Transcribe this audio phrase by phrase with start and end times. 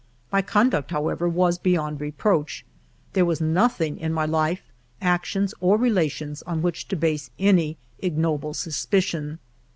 [0.31, 2.65] My con duct, however, was beyond reproach:
[3.13, 4.63] there was nothing in my life,
[4.99, 9.37] actions, or relations on which to base any ignoble suspicion.